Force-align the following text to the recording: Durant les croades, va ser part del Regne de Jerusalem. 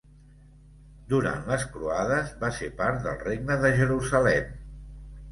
Durant 1.09 1.43
les 1.49 1.65
croades, 1.75 2.31
va 2.43 2.49
ser 2.59 2.69
part 2.79 2.97
del 3.03 3.19
Regne 3.25 3.57
de 3.65 3.71
Jerusalem. 3.81 4.49